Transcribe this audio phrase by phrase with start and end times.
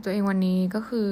[0.00, 1.10] กับตัวเองวันนี้ก็คือ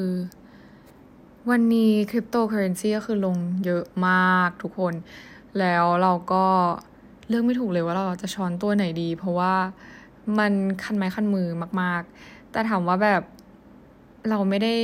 [1.50, 4.94] วันนี้คริปโตเคอเรนซีก็คือลงเยอะมากทุกคน
[5.58, 6.44] แล้วเราก็
[7.28, 9.54] เลือกไม่ถูกเลยว่าเราจะช้อนตัวไหนดี เพราะว่า
[10.38, 11.48] มันคันไม้คันมือ
[11.80, 13.22] มาก ๆ แต่ถามว่าแบบ
[14.30, 14.74] เราไม่ได้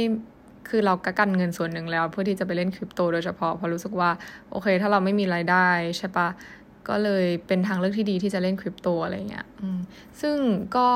[0.68, 4.10] คือเรากกันเงินส่วนหนึ่งแล้ว เพื่อที่จะไปเล่นคริปโตโดยเฉพาะเพราะรู้สึกว่า
[4.50, 6.28] โอเค ถ้าเราไม่มีรายได้ใช่ปะ
[6.88, 9.46] ก็เลยเป็นทางเลือกที่ดีที่จะเล่นคริปโตอะไรเงี้ย
[10.20, 10.36] ซึ่ง
[10.76, 10.88] ก็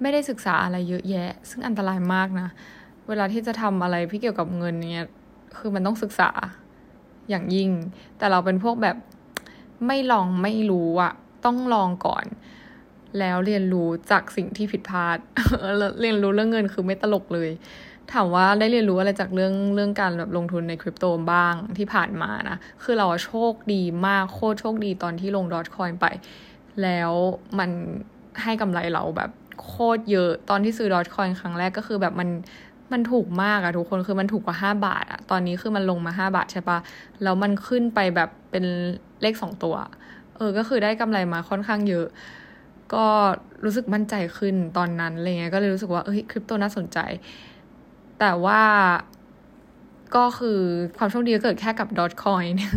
[0.00, 2.48] ไม่ได้ศึกษาอะไรเยอะแยะ ซึ่งอันตรายมากนะ
[3.08, 5.06] เวลาที่จะทำอะไรพี่เกี่ยวกับเงินเนี้ย
[5.56, 6.30] คือมันต้องศึกษา
[7.28, 7.70] อย่างยิ่ง
[8.18, 8.96] แต่เราเป็นพวกแบบ
[9.86, 11.12] ไม่ลองไม่รู้อะ
[11.44, 12.24] ต้องลองก่อน
[13.18, 15.18] แล้วเรียนรู้จากสิ่งที่ผิดพลาด
[16.00, 17.50] เรียนรู้เรื่องเงินคือไม่ตลกเลย
[18.12, 26.06] ถามว่าได้เรียนรู้อะไรจากเรื่องเรื่องการแบบลงทุนในคริปโตบ้างที่ผ่านมานะ คือเราโชคดีมากโคตรโชคดีตอนที่ลงดอทคอยไป
[26.82, 27.12] แล้ว
[27.58, 27.70] มัน
[28.42, 29.30] ให้กำไรเราแบบ
[29.64, 32.28] โคตรเยอะตอนที่ซื้อดอทคอยครั้งแรกก็คือแบบมัน
[32.92, 36.78] มันถูกมากอะทุกคนคือมันถูกกว่าห้าบาทอะตอนนี้คือมันลงมาห้าบาทใช่ปะ
[37.22, 38.64] แล้วมันขึ้นไปแบบเป็น
[39.22, 39.74] เลขสองตัว
[40.36, 42.06] เออก็คือได้กำไรมาค่อนข้างเยอะ
[42.94, 43.06] ก็
[43.64, 46.98] รู้สึกมั่นใจขึ้นตอนนั้นอะไรเงี้ยก็เลยรู้สึกว่าเอ้ยคริปโตน่าสนใจ
[48.20, 48.60] แต่ว่า
[50.16, 50.58] ก็คือ
[50.98, 52.72] ความโชคดีเกิดแค่กับดอทคอยเนี่ย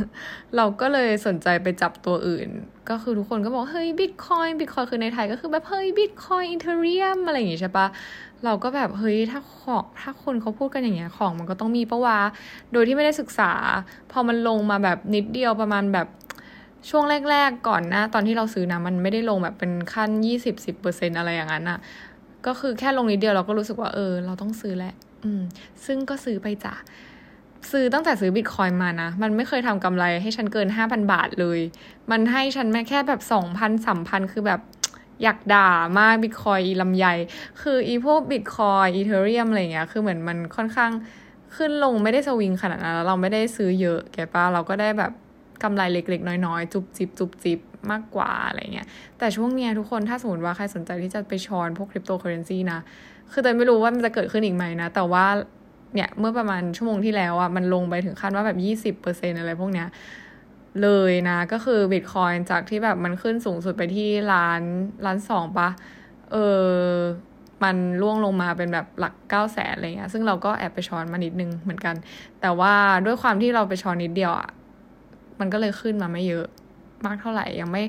[0.55, 2.49] เราก็เลยสนใจไปจับตัวอื่น
[2.89, 7.87] ก็คือทุกคนก็บอกเฮ้ยบิตคอยบิตคอยคือในไทยก็คือแบบเฮ้ยบิตคอยอินเทเรียมอะไรอย่างงี้ใช่ปะ
[8.45, 12.19] เราก็แบบเฮ้ยถ้าของถ้าคนเขาพูดกันอย่างเงี้ยของมันก็ต้องมีปะวะ
[12.71, 13.51] โดยที่ไม่ได้ศึกษา
[14.11, 16.07] พอมันลงมาแบบนิดเดียวประมาณแบบ
[16.89, 21.79] ช่วงแรก ๆ ก่อนนะ ตอนที่เราซื้อนะมันไม่ได้ลงแบบเป็นขั้นยี่สิบสิบเปอร์เซ็นอะไรอย่างนั้นอะ
[22.45, 25.41] ก็คือแค่ลงนิดเดียวเราก็รู้สึกว่าเออ เราต้องซื้อแหละอืม
[25.85, 26.73] ซึ่งก็ซื้อไปจ้ะ
[27.71, 31.59] ซื้อตั้งแต่ซื้อบิตคอยน์มานะ มันไม่เคยทำกำไรให้ฉันเกินห้าพันบาทเลย
[32.11, 34.59] มันให้ฉันแม่แค่แบบสองพันสามพันคือแบบ
[35.23, 35.69] อยากด่า
[35.99, 37.13] มากบิตคอยน์ลำไย
[37.61, 40.91] คืออีพวกบิตคอยน์อีเธอเรียมอะไรเงี้ย คือเหมือนมันค่อนข้าง
[41.55, 45.11] ขึ้นลงไม่ได้สวิงขนาดนั้นแล้วเราไม่ได้ซื้อเยอะแกป่ะเราก็ได้แบบ
[45.63, 47.59] กำไรเล็กๆ น้อยๆ จุบจิบจุบจิบ
[47.91, 48.87] มากกว่าอะไรเงี้ย
[49.19, 52.79] แต่ช่วงเนี้ยทุกคนถ้าสมมติว่าใครสนใจที่จะไปช้อนพวกคริปโตเคอร์เรนซีนะ
[53.31, 55.25] คือแต่ไม่รู้ว่ามันจะเกิดขึ้นอีกไหมนะ แต่ว่า
[55.93, 59.87] เนี่ยเมื่อประมาณชั่วโมงที่แล้วอะ่ะมันลงไปถึงขั้นว่าแบบยี่สิบเปอร์เซ็นอะไรพวกเนี้ย
[60.81, 64.61] เลยนะ ก็คือบิตคอยจากที่แบบมันขึ้นสูงสุดไปที่ล้าน
[65.05, 65.69] ล้านสองปะ
[66.31, 66.35] เอ
[66.65, 66.67] อ
[67.63, 71.95] มันล่วงลงมาเป็นแบบหลักเก้าแสนอะไรเงี้ย ซึ่งเราก็แอบไปช้อนมานิดนึงเหมือนกัน
[72.41, 72.73] แต่ว่า
[73.05, 74.49] ด้วยความที่เราไปช้อนนิดเดียวอะ่ะ
[75.39, 76.47] มันก็เลยขึ้นมาไม่เยอะ
[77.05, 77.83] มากเท่าไหร่ยังไม่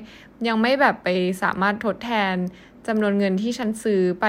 [0.47, 1.09] ยังไม่แบบไป
[1.43, 2.35] สามารถทดแทน
[2.87, 4.25] จำนวนเงินที่ฉันซื้อไป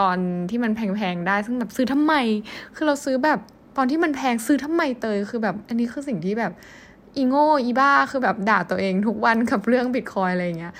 [0.00, 0.18] ตอน
[0.50, 2.14] ที่มันแพงๆได้ ซึ่งแบบซื้อทำไม
[2.76, 3.38] คือเราซื้อแบบ
[3.76, 6.52] ตอนที่มันแพงซื้อทำไมเตย คือแบบ อันนี้คือสิ่งที่แบบ
[7.16, 10.74] อีโง่อีบ้า คือแบบด่าตัวเองทุกวันกับเรื่องบิตคอยอะไรเงี้ย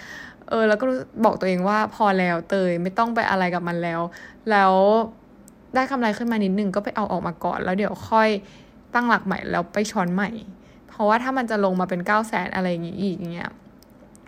[0.48, 0.86] เออ แล้วก็
[1.24, 4.00] บอกตัวเองว่าพอแล้วเตยไม่ต้องไปอะไรกับมันแล้ว
[4.50, 4.72] แล้ว
[5.74, 8.28] ได้กำไรขึ้นมานิดนึงก็ไปเอาออกมาก่อน แล้วเดี๋ยวค่อย
[8.94, 10.30] ตั้งหลักใหม่แล้วไปช้อนใหม่
[10.88, 13.50] เพราะว่าถ้ามันจะลงมาเป็นเก้าแสนอะไรอย่างงี้อีกเงี้ย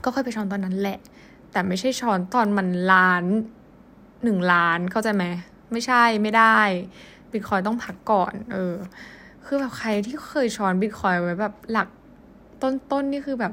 [0.04, 0.98] ก็ค่อยไปช้อนตอนนั้นแหละ
[1.52, 3.24] แต่ไม่ใช่ช้อนตอนมันล้าน
[4.24, 5.24] หนึ่งล้านเข้าใจไหม
[5.72, 6.58] ไม่ใช่ไม่ได้
[7.32, 8.74] บิตคอยน์ต้องพักก่อน เออ
[9.46, 11.88] คือแบบใครที่เคยช้อนบิตคอยน์ไว้แบบหลัก
[12.62, 13.52] ต้นๆ นี่คือแบบ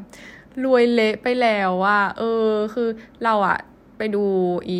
[0.63, 2.89] รวยเละไปแล้วว่าเออ คือ
[3.23, 3.57] เราอะ
[3.97, 4.23] ไปดู
[4.69, 4.79] อี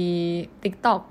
[0.63, 1.01] ติ๊กต็อก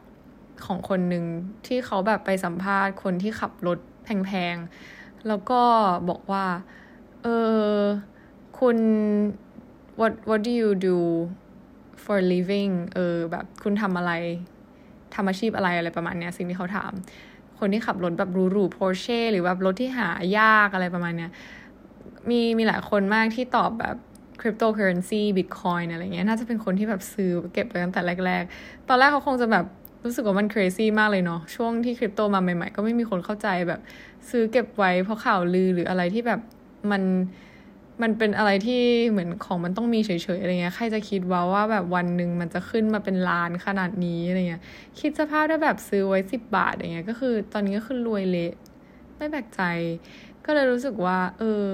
[0.66, 1.24] ของคนหนึ่ง
[1.66, 5.60] ที่เขาแบบไปสัมภาษณ์คนที่ขับรถแพงๆ แล้วก็
[6.08, 6.44] บอกว่า
[7.22, 7.26] เอ
[7.78, 7.80] อ
[8.58, 8.78] คุณ
[10.00, 10.98] what what do you do
[12.04, 14.12] for living เออ แบบคุณทำอะไร
[15.16, 16.92] ทำอาชีพอะไรอะไรประมาณเนี้ยสิ่งที่เขาถาม
[17.58, 21.30] คนที่ขับรถแบบหรูๆ Porsche หรือแบบรถที่หายากอะไรประมาณเนี้ย
[22.30, 23.96] มีมีหลายคนมากที่ตอบแบบ
[24.40, 29.64] คริปโตเคอเรนซีบิตคอยน์อะไรเงี้ยน่าจะเป็นคนที่แบบซื้อเก็บไปตั้งแต่แรก ๆ ตอนแรกเขาคงจะแบบ
[30.04, 33.80] รู้สึกว่ามัน crazy มากเลยเนาะช่วงที่คริปโตมาใหม่ ๆ ก็ไม่มีคนเข้าใจแบบ
[34.30, 36.40] ซื้อเก็บไว้เพราะข่าวลือหรืออะไรที่แบบ
[36.90, 37.02] มัน
[38.02, 44.62] มันเป็นอะไรที่เหมือนของมันต้องมีเฉยๆอะไรเงี้ย ใครจะคิดว่าว่าแบบวันหนึ่งมันจะขึ้นมาเป็นล้านขนาดนี้อะไรเงี้ย
[45.00, 48.52] คิดสภาพได้แบบซื้อไว้สิบบาทอย่างเงี้ย ก็คือตอนนี้ก็คือรวยเละ
[49.16, 49.60] ไม่แปลกใจ
[50.44, 51.68] ก็เลยรู้สึกว่า เออ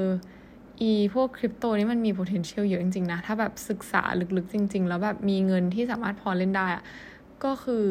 [0.80, 4.02] อีพวกคริปโตนี่มันมี potential เยอะจริงๆนะ ถ้าแบบศึกษา
[4.36, 6.84] ลึกๆจริง ๆ แล้วแบบมีเงินที่สามารถพอเล่นได้อะ
[7.44, 7.84] ก็คือ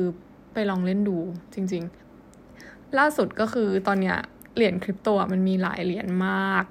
[0.53, 1.17] ไปลองเล่นดู
[1.53, 1.83] จริง
[2.39, 4.17] ๆ ล่าสุดก็คือตอนเนี้ย
[4.55, 6.65] เหรียญคริปโตมันมีหลายเหรียญมาก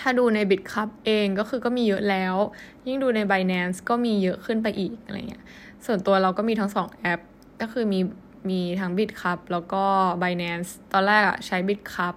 [0.00, 2.34] ถ้าดูใน BitCup เองก็คือก็มีเยอะแล้ว
[2.86, 5.44] ยิ่งดูใน Binance ก็มีเยอะขึ้นไปอีกอะไรเงี้ย
[5.86, 7.20] ส่วนตัวเราก็มีทั้งสองแอป
[7.60, 8.00] ก็คือมี
[8.50, 9.84] มีทั้ง BitCup แล้วก็
[10.22, 12.14] Binance ตอนแรกอะใช้ BitCup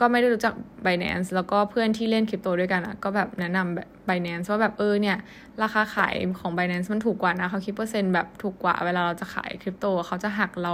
[0.00, 0.54] ก็ไม่ได้รู้จัก
[0.86, 5.16] Binance แล้วก็เพื่อนที่เล่นคริปโตด้วยกันอะก็แบบแนะนำแบบ Binance ว่าแบบเออเนี่ย
[5.62, 10.72] ราคาขายของ Binance มันถูกกว่านะเขาคิดเปอร์เซ็นต์แบบถูกกว่าเวลาเราจะขายคริปโตเขาจะหักเรา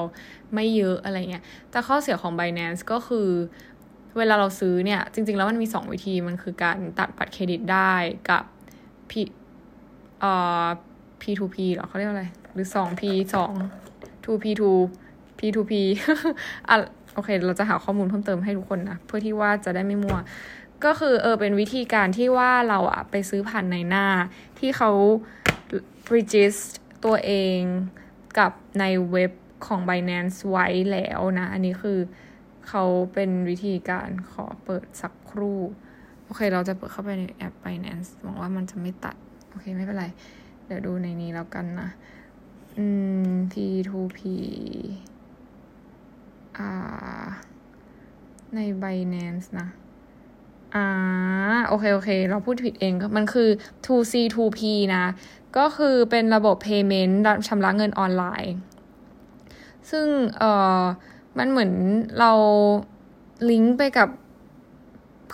[0.55, 3.29] ไม่เยอะอะไรเงี้ยแต่ข้อเสียของ Binance ก็คือ
[4.19, 7.93] เวลาเราซื้อเนี่ย จริง ๆ แล้วมันมี 2 วิธีมันคือการตัดบัตรเครดิตได้
[8.31, 8.45] กับ
[9.11, 9.13] P
[10.21, 10.33] เอ่
[10.65, 10.67] อ
[11.21, 13.03] P2P หรอเขาเรียกว่าอะไร หรือ 2P
[13.75, 14.63] 2 2P2
[15.39, 15.73] P2P
[16.69, 16.77] อะ
[17.15, 20.19] โอเค เราจะหาข้อมูลเพิ่มเติมให้ทุกคนนะ เพื่อที่ว่าจะได้ไม่มั่ว
[20.85, 24.07] ก็คือเออเป็นวิธีการที่ว่าเราอะไปซื้อผ่านในหน้า
[24.59, 24.91] ที่เขา
[26.15, 27.59] register ตัวเอง
[28.39, 29.33] กับในเว็บ
[29.67, 31.99] ของ Binance ไว้แล้วนะ อันนี้คือ
[32.69, 32.85] เขา
[33.15, 35.61] เป็นวิธีการขอเปิดสักครู่
[36.25, 39.17] โอเค เราจะเปิดเข้าไปในแอป Binance หวังว่ามันจะไม่ตัด
[39.51, 40.07] โอเค ไม่เป็นไร
[40.67, 41.89] เดี๋ยวดูในนี้แล้วกันนะ
[42.79, 42.87] อื
[43.29, 44.21] ม P2P
[46.59, 47.25] อ่า
[48.55, 49.69] ใน Binance นะ
[50.75, 50.87] อ่า
[51.69, 53.49] โอเค โอเค เราพูดผิดเองก็มันคือ
[53.87, 54.61] 2C 2P
[54.95, 55.05] นะ
[55.57, 57.15] ก็คือเป็นระบบ payment
[57.47, 58.55] ชำระเงินออนไลน์
[59.91, 60.07] ซึ่ง
[60.39, 60.83] เอ่อ
[61.39, 61.73] มันเหมือน
[62.21, 62.33] เรา
[63.51, 64.09] ลิงก์ไปกับ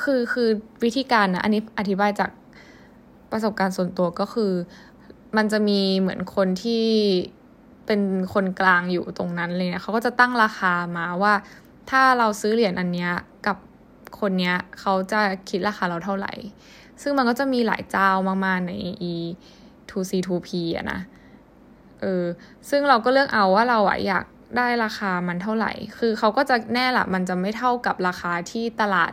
[0.03, 0.49] คือคือ
[0.85, 2.31] วิธีการนะอันนี้อธิบายจาก
[3.33, 4.53] ประสบการณ์ส่วนตัวก็คือ
[5.37, 6.85] มันจะมีเหมือนคนที่
[7.87, 8.01] เป็น
[8.35, 11.35] คนกลางอยู่ตรงนั้นเลยเนี่ยเขาก็จะตั้งราคามาว่า
[11.91, 13.13] ถ้าเราซื้อเหรียญอันเนี้ย
[13.47, 13.57] กับ
[14.21, 16.33] คนเนี้ยเขาจะคิดราคาเราเท่าไหร่
[17.03, 18.11] ซึ่งมันก็จะมีหลายเจ้า
[18.47, 18.73] มากๆใน
[19.11, 19.15] e
[19.91, 21.01] 2c 2p อะนะ
[22.01, 22.25] เออ
[22.71, 24.25] ซึ่งเราก็เลือกเอาว่าเราอะอยาก
[24.57, 29.13] ได้ราคามันเท่าไหร่ คือเขาก็จะแน่ละมันจะไม่เท่ากับราคาที่ตลาด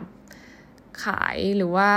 [1.04, 1.88] ขายหรือว่า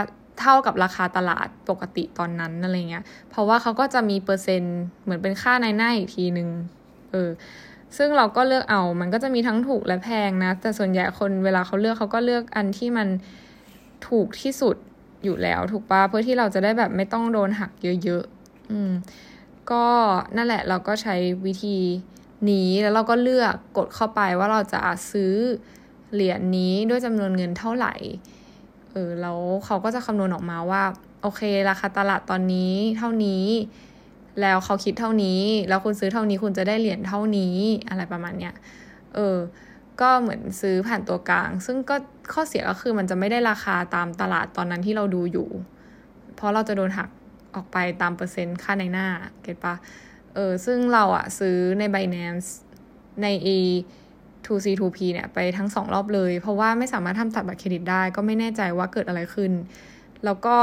[0.41, 6.49] เท่ากับราคาตลาดปกติตอนนั้นอะไรเงี้ย เพราะว่าเขาก็จะมีเปอร์เซ็นต์เหมือนเป็นค่าในหน้าอีกทีหนึ่ง
[7.11, 7.29] เออ
[7.97, 13.07] ซึ่งเราก็เลือกเอา มันก็จะมีทั้งถูกและแพงนะ แต่ส่วนใหญ่คนเวลาเขาเลือกเขาก็เลือกอันที่มัน
[14.07, 14.75] ถูกที่สุด
[15.23, 17.71] อยู่แล้ว ถูกปะเพื่อที่เราจะได้แบบไม่ต้องโดนหัก
[18.03, 18.91] เยอะๆ อืม
[19.71, 19.85] ก็
[20.35, 21.15] นั่นแหละเราก็ใช้
[21.45, 21.77] วิธี
[22.49, 25.33] นี้แล้วเราก็เลือกกดเข้าไปว่าเราจะซื้อ
[26.13, 27.93] เหรียญนี้ด้วยจำนวนเงินเท่าไหร่
[28.91, 30.83] เออแล้วเขาก็จะคำนวณออกมาว่า
[31.21, 33.45] โอเค ราคาตลาดตอนนี้เท่านี้
[34.41, 37.55] แล้วเขาคิดเท่านี้ แล้วคุณซื้อเท่านี้คุณจะได้เหรียญเท่านี้
[37.89, 38.53] อะไรประมาณเนี้ย
[39.15, 39.37] เออ
[40.01, 41.95] ก็เหมือนซื้อผ่านตัวกลาง ซึ่งก็
[42.33, 45.49] ข้อเสียก็คือมันจะไม่ได้ราคาตามตลาดตอนนั้นที่เราดูอยู่
[46.35, 47.09] เพราะเราจะโดนหัก
[47.55, 49.07] ออกไปตามเปอร์เซ็นต์ค่าในหน้า
[49.41, 49.75] เก็ตปะ
[50.35, 52.47] เออซึ่งเราอะซื้อใน Binance
[53.21, 53.57] ใน e
[54.45, 59.51] 2C 2P เนี่ยไปทั้งสองรอบเลย เพราะว่าไม่สามารถทำตัดบัตรเครดิตได้ ก็ไม่แน่ใจว่าเกิดอะไรขึ้น
[60.25, 60.57] แล้วก็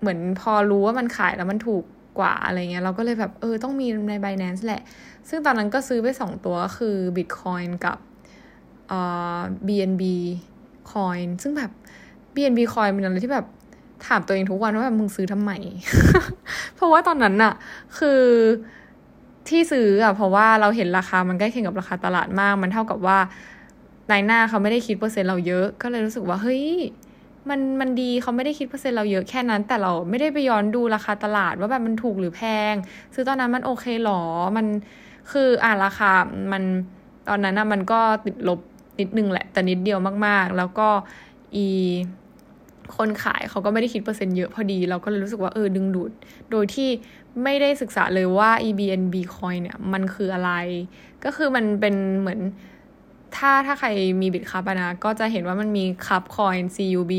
[0.00, 1.84] เหมือนพอรู้ว่ามันขายแล้วมันถูก
[2.18, 4.82] กว่าอะไรเงี้ยเราก็เลยแบบเออต้องมีใน Binance แหละ
[5.28, 7.98] ซึ่งตอนนั้นก็ซื้อไปสองตัวก็คือ Bitcoin กับ
[8.88, 9.00] เอ่
[9.38, 10.02] อ BNB
[10.92, 11.70] Coin ซึ่งแบบ
[12.34, 13.46] BNB Coin เป็นอะไรที่แบบ
[14.06, 15.52] ถามตัวเองทุกวันว่าแบบมึงซื้อทำไม
[16.76, 17.52] เพราะว่าตอนนั้นอะ
[17.98, 18.22] คือ
[19.48, 23.18] ที่ซื้ออะเพราะว่าเราเห็นราคามันใกล้เคียงกับราคาตลาดมาก มันเท่ากับว่า
[24.10, 26.64] นายหน้าเขาไม่ได้คิดเปอร์เซ็นต์เราเยอะ ก็เลยรู้สึกว่าเฮ้ย
[27.48, 32.42] มันมันดีเขาไม่ได้คิดเปอร์เซ็นต์เราเยอะแค่นั้น แต่เราไม่ได้ไปย้อนดูราคาตลาดว่าแบบมันถูกหรือแพ
[32.72, 32.74] ง
[33.14, 34.22] ซื้อตอนนั้นมันโอเคหรอ
[34.56, 34.66] มัน
[35.32, 36.10] คืออ่าราคา
[36.52, 36.62] มัน
[37.28, 38.60] ตอนนั้นอะมันก็ติดลบ
[39.00, 40.88] นิดนึงแหละแต่นิดเดียวมากๆ แล้วก็
[41.54, 41.66] อี
[42.96, 46.10] คนขายเขาก็ไม่ได้คิดเปอร์เซ็นต์เยอะพอดี เราก็เลยรู้สึกว่าเออดึงดูด
[46.50, 46.88] โดยที่
[47.42, 50.52] ไม่ได้ศึกษาเลยว่า อี BNB coin เนี่ยมันคืออะไร
[51.24, 52.40] ก็คือมันเป็นเหมือน
[53.36, 53.88] ถ้าถ้าใคร
[54.20, 57.12] มี Bitkub นะก็จะเห็นว่ามันมีคัพคอยน์ CUB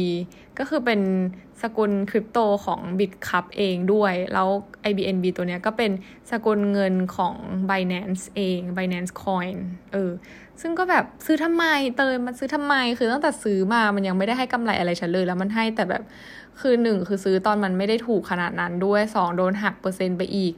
[0.60, 1.01] ก็คือเป็น
[1.62, 4.48] สกุลคริปโตของ Bitkub เองด้วย แล้ว
[4.89, 5.92] IBNB ตัวเนี้ยก็เป็น
[6.32, 7.36] สกุลเงินของ
[7.70, 9.58] Binance เอง Binance Coin
[9.94, 10.12] เออ
[10.62, 11.66] ซึ่งก็แบบซื้อทำไม
[11.98, 16.04] เตยมันซื้อทำไม คือตั้งแต่ซื้อมามันยังไม่ได้ให้กำไรอะไรฉันเลย แล้วมันให้แต่แบบ
[16.60, 20.54] คือหนึ่งคือซื้อตอนมันไม่ได้ถูกขนาดนั้นด้วยสองโดนหักเปอร์เซ็นต์ไปอีก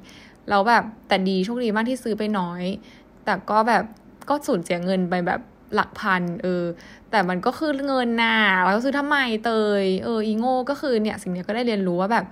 [0.50, 2.64] แล้วแบบแต่ดีโชคดีมากที่ซื้อไปน้อย
[3.26, 3.84] แต่ก็แบบ
[4.32, 5.42] ก็สูญเสียเงินไปแบบ
[5.76, 6.64] หลักพันเออ
[7.12, 9.52] แต่มันก็คือเงินน่ะเราซื้อทำไมเต
[9.84, 12.26] ยเอออีโง่ก็คือเนี่ยสิ่งนี้ก็ได้เรียนรู้ว่าแบบ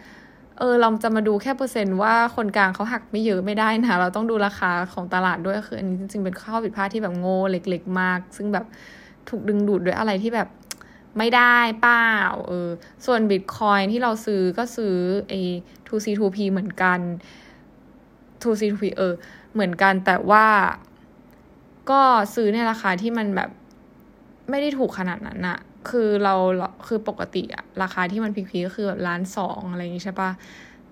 [0.60, 8.66] เออเราจะมาดูแค่เปอร์เซ็นต์ว่าคนกลางเขาหักไม่เยอะไม่ได้นะเราต้องดูราคาของตลาดด้วยคืออันนี้จริงๆเป็นข้อผิดพลาดที่แบบโง่เล็ก ๆ มาก ซึ่งแบบ
[9.30, 10.48] ถูกดึงดูดด้วยอะไรที่แบบ
[11.18, 12.14] ไม่ได้เปล่า
[12.48, 12.70] เออ
[13.06, 14.96] ส่วนบิตคอยที่เราซื้อก็ซื้อ
[15.30, 15.40] ไอ้
[15.88, 17.00] 2C 2P เหมือนกัน
[18.44, 19.14] 2C 2P เออ
[19.54, 20.46] เหมือนกันแต่ว่า
[21.90, 22.02] ก็
[22.36, 23.50] ซื้อในราคาที่มันแบบ
[24.50, 26.36] ไม่ได้ถูกขนาดนั้นอะคือเรา
[26.88, 30.32] คือปกติอะราคาที่มันพีคๆก็คือแบบล้านสองอะไรอย่างงี้ใช่ปะ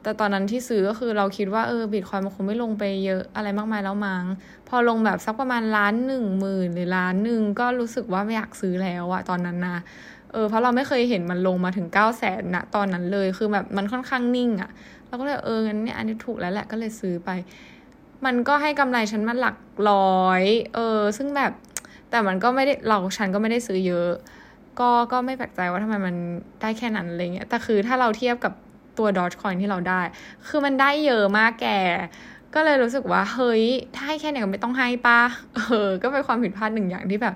[0.04, 4.24] แต่ตอนนั้นที่ซื้อก็คือเราคิดว่าเออบิตคอยมันคงไม่ลงไปเยอะอะไรมากมายแล้วมั้ง
[4.68, 9.78] พอลงแบบสักประมาณล้านหนึ่งหมื่นหรือล้านหนึ่งก็รู้สึกว่าไม่อยากซื้อแล้วอะตอนนั้นนะ
[10.32, 14.70] เออเพราะเราไม่เคยเห็นมันลงมาถึงเก้าแสนนะตอนนั้นเลยคือแบบมันค่อนข้างนิ่งอะ
[15.08, 17.30] เราก็เลยเอองั้นเนี่ยอันนี้ถูกแล้วแหละก็เลยซื้อไป
[18.26, 19.58] มันก็ให้กำไรฉันมาหลัก
[19.90, 20.44] ร้อย
[20.76, 21.52] เออ ซึ่งแบบ
[22.10, 24.12] แต่มันก็ไม่ได้เราฉันก็ไม่ได้ซื้อเยอะ
[24.80, 26.16] ก็ก็ไม่แปลกใจว่าทำไมมัน
[26.62, 28.54] ได้แค่นั้นอะไรเงี้ยแต่คือถ้าเราเทียบกับ
[28.98, 30.02] ตัวดอ g คอยที่เราได้
[30.48, 31.68] คือมันได้เยอะมากแก
[32.54, 33.64] ก็เลยรู้สึกว่า เฮ้ย
[33.96, 35.22] ถ้าให้แค่นี้ก็ไม่ต้องให้ปะ
[35.56, 37.36] เออ ก็เป็นความผิดพลาดหนึ่งอย่างที่แบบ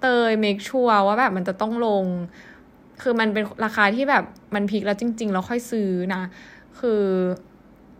[0.00, 2.04] เตยเมคชัวร์ว่าแบบมันจะต้องลง
[3.02, 6.22] คือมันเป็นราคาที่แบบมันพีคแล้วจริง ๆ แล้วค่อยซื้อนะ
[6.80, 7.02] คือ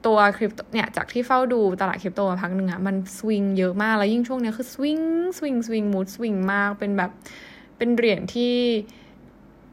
[0.06, 5.00] ตัวคริปโตเนี่ยจากที่เฝ้าดูตลาดคริปโตมาพักหนึ่งอะมันสวิงเยอะมาก แล้วยิ่งช่วงนี้คือสวิง
[5.36, 7.10] สวิงสวิงมูดสวิงมากเป็นแบบ
[7.76, 8.54] เป็นเหรียญที่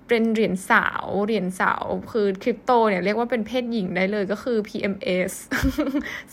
[0.07, 5.31] เป็นเหรียญสาวเหรียญสาวคือคริปโตเนี่ยเรียกว่าเป็นเพศหญิงได้เลยก็คือ PMS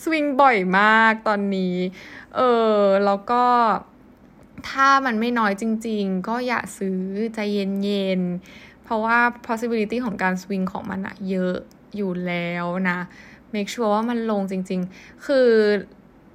[0.01, 1.75] สวิงบ่อยมากตอนนี้
[2.35, 2.41] เอ
[2.77, 3.43] อแล้วก็
[4.69, 6.99] ถ้ามันไม่น้อยจริง ๆ ก็อย่าซื้อ
[7.35, 7.39] ใจ
[7.83, 11.55] เย็นๆ เพราะว่า possibility ของการสวิงของมันอะเยอะ
[11.95, 12.99] อยู่แล้วนะ
[13.55, 15.47] make sure ว่ามันลงจริง ๆ คือ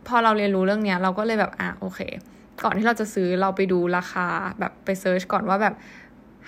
[0.08, 2.00] พอเราเรียนรู้เรื่องเนี้ย เราก็เลยแบบอะโอเค
[2.62, 4.26] ก่อนที่เราจะซื้อเราไปดูราคา
[4.60, 5.74] แบบไปเซิร์ชก่อนว่าแบบ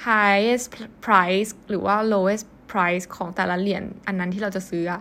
[0.07, 0.67] highest
[1.07, 5.01] price หรือว่า lowest price ของแต่ละเหรียญอันนั้นที่เราจะซื้ออะ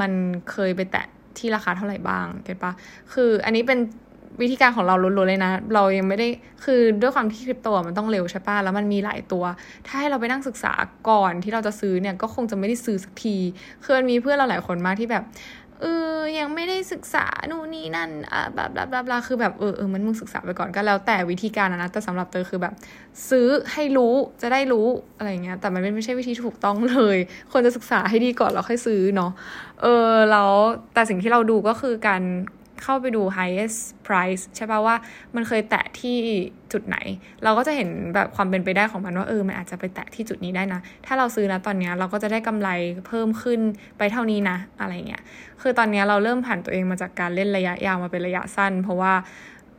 [0.00, 0.12] มัน
[0.50, 1.06] เคยไปแตะ
[1.38, 2.72] ที่ราคาเท่าไหร่บ้างเก็ตปะ
[3.12, 3.78] คืออันนี้เป็น
[4.40, 6.28] วิธีการของเราล้วนๆเลยนะ เรายังไม่ได้
[6.64, 9.44] คือด้วยความที่คริปโตมันต้องเร็วใช่ป่ะแล้วมันมีหลายตัว
[9.86, 10.72] ถ้าให้เราไปนั่งศึกษา
[11.08, 13.36] ก่อนที่เราจะซื้อเนี่ยก็คงจะไม่ได้ซื้อสักที
[13.84, 15.24] คือมันมีเพื่อนเราหลายคนมากที่แบบ
[15.84, 22.74] เออ ยังไม่ได้ศึกษา นู่นนี่นั่นอ่าบลาบลาบลาบคือแบบ เออเออมันมึงศึกษาไปก่อนก็แล้วแต่วิธีการนะ แต่สำหรับเตอคือแบบ
[23.28, 24.86] ซื้อให้รู้จะได้รู้
[25.16, 27.18] อะไรเงี้ย แต่มันไม่ใช่วิธีถูกต้องเลย
[27.52, 29.30] ควรจะศึกษาให้ดีก่อนแล้วค่อยซื้อเนาะ
[29.82, 30.52] เออ แล้ว
[30.94, 32.22] แต่สิ่งที่เราดูก็คือการ
[32.82, 34.96] เข้าไปดู highest price ใช่ป่ะว่า
[35.34, 36.16] มันเคยแตะที่
[36.72, 36.96] จุดไหน
[37.44, 42.68] เราก็จะเห็นแบบความเป็นไปได้ของมันว่าเออมันอาจจะไปแตะที่จุดนี้ได้นะ ถ้าเราซื้อนะตอนนี้เราก็จะได้กำไร
[43.06, 43.60] เพิ่มขึ้น
[43.98, 45.22] ไปเท่านี้นะ อะไรเงี้ย
[45.62, 49.12] คือตอนนี้เราเริ่มผันตัวเองมาจากการเล่นระยะยาวมาเป็นระยะสั้น เพราะว่า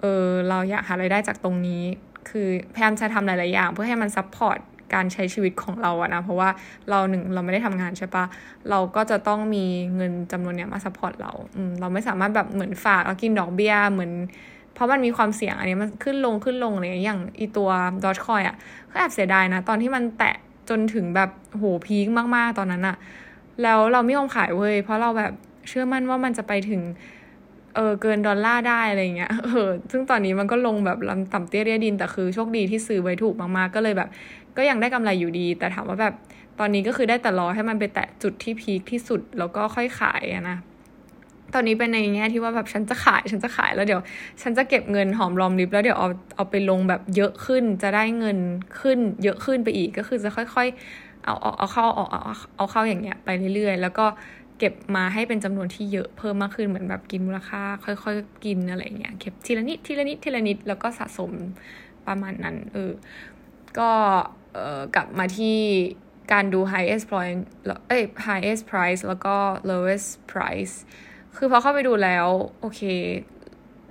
[0.02, 1.84] เออเราอยากหารายได้จากตรงนี้
[2.30, 4.60] คือพยายามจะทำหลายๆอย่างเพื่อให้มัน support
[4.94, 6.50] การใช้ชีวิตของเราอะนะ เพราะว่า
[6.90, 8.26] เราหนึ่งเราไม่ได้ทำงานใช่ปะ
[8.70, 14.12] เราก็จะต้องมีเงินจำนวนเนี้ยมา support เราอืมเราไม่สามารถแบบเหมือนฝากเอากินดอกเบี้ยเหมือน
[14.74, 17.70] เพราะมันมีความเสี่ยงอันนี้มันขึ้นลงขึ้นลงเลยอย่างอีตัว
[18.06, 18.56] Dogecoin อะ
[18.92, 20.36] ก็แอบเสียดายนะ ตอนที่มันแตะ
[20.70, 22.96] จนถึงแบบโห peak มากๆตอนนั้นอะ
[23.64, 25.34] แล้วเราไม่ยอมขายเว้ยเพราะเราแบบ
[25.68, 26.82] เชื่อมั่นว่ามันจะไปถึง
[27.76, 34.10] เออเกินดอลลาร์ได้อะไรเงี้ยเออซึ่งตอนนี้มันก็ลงแบบลำต่ำเตี้ยเรี่ยดิน แต่คือโชคดีที่ซื้อไว้ถูกมากๆก็เลยแบบ
[34.58, 36.14] ก็ยังได้กำไรอยู่ดี แต่ถามว่าแบบ
[36.60, 40.58] ตอนนี้ก็คือได้แต่รอให้มันไปแตะจุดที่พีคที่สุดแล้วก็ค่อยขายนะ
[41.54, 44.02] ตอนนี้เป็นในแง่ที่ว่าแบบฉันจะขายฉันจะขายแล้วเดี๋ยว
[44.42, 48.38] ฉันจะเก็บเงินหอมรอมริบแล้วเดี๋ยวเอาเอาไปลงแบบเยอะขึ้นจะได้เงิน
[48.80, 52.22] ขึ้น เยอะขึ้นไปอีกก็คือจะค่อย ๆ เอาเอาเอาเข้าเอาเอา
[52.58, 54.06] เอาเข้าอย่างเงี้ยไปเรื่อยๆ แล้วก็
[54.60, 61.32] เก็บมาให้เป็นจำนวนที่เยอะเพิ่มมากขึ้นเหมือนแบบกินมูลค่า ค่อยๆ กินอะไรเงี้ยเก็บทีละนิดทีละนิดทีละนิดแล้วก็สะสม
[62.08, 62.92] ประมาณนั้นเออ
[63.80, 63.92] ก็
[64.54, 65.58] เอ่อกลับมาที่
[66.32, 67.40] การดู highest point
[67.88, 69.36] เอ้ย highest price แล้วก็
[69.70, 70.76] lowest price
[71.38, 72.28] คือพอเข้าไปดูแล้ว
[72.60, 72.82] โอเค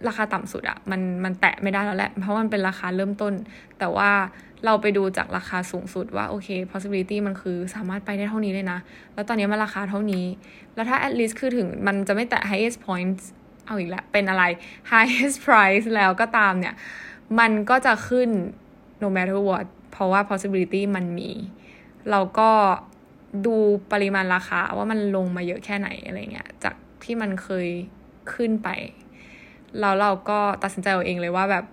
[0.08, 3.32] ราคาต่ำสุดอะมันมันแตะไม่ได้แล้วแหละ เพราะมันเป็นราคาเริ่มต้น
[3.78, 4.10] แต่ว่า
[4.64, 8.78] เราไปดูจากราคาสูงสุดว่าโอเค possibility มันคือสามารถไปได้เท่านี้เลยนะ
[9.14, 10.24] แล้วตอนนี้มันราคาเท่านี้
[10.74, 13.18] แล้วถ้า at least คือถึงมันจะไม่แตะ highest point
[13.66, 14.44] เอาอีกแล้วเป็นอะไร
[14.92, 16.74] highest price แล้วก็ตามเนี่ย
[17.38, 18.28] มันก็จะขึ้น
[19.02, 21.30] no matter what เพราะว่า possibility มันมี
[22.10, 22.50] เราก็
[23.46, 23.56] ดู
[23.92, 27.68] ปริมาณราคาว่ามันลงมาเยอะแค่ไหนอะไรเงี้ย จากที่มันเคย
[28.34, 28.68] ขึ้นไป
[29.80, 31.64] แล้วเราก็ตัดสินใจเอาเองเลยว่าแบบ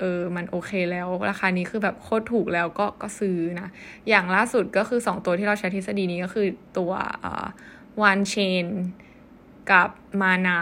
[0.00, 3.68] เออมันโอเคแล้ว ราคานี้คือแบบโคตรถูกแล้วก็ก็ซื้อนะ
[4.08, 6.46] อย่างล่าสุดก็คือ 2 ตัวที่เราใช้ทฤษฎีนี้ก็คือ
[6.78, 6.92] ตัว
[8.02, 8.66] วันเชน
[9.70, 9.90] กับ
[10.20, 10.60] มานา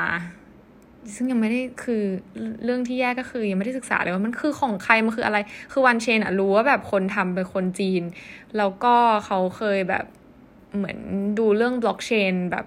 [1.15, 2.03] ซึ่งยังไม่ได้คือ
[2.65, 5.39] เรื่องที่แย่ก็คือยังไม่ได้ศึกษาเลยว่ามันคือของใครมันคืออะไร
[5.73, 8.03] คือวันเชนอะรู้ว่าแบบคนทำเป็นคนจีน
[8.57, 8.95] แล้วก็
[9.27, 10.05] เขาเคยแบบ
[10.77, 10.99] เหมือน
[11.39, 12.67] ดูเรื่องบล็อกเชนแบบ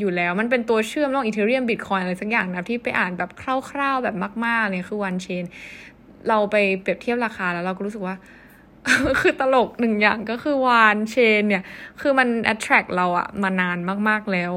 [0.00, 5.44] อยู่แล้วมันเป็นตัวเชื่อมระหว่างอีเทเรียมบิตคอยอะไรสักอย่างนะที่ไปอ่านแบบคร่าวๆแบบมากๆเลยคือวันเชน
[6.28, 8.16] เราไปเปรียบเทียบราคาแล้วเราก็รู้สึกว่า
[9.20, 11.64] คือตลกหนึ่งอย่างก็คือวานเชนเนี่ย
[12.00, 14.52] คือมัน attract เราอะมานานมาก ๆแล้ว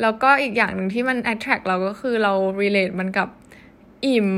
[0.00, 3.28] แล้วก็อีกอย่างหนึ่งที่มัน attract เราก็คือเรา relate มันกับ
[4.06, 4.30] อิ่ม